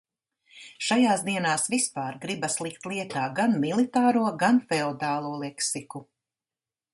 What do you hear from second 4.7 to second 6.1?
feodālo leksiku.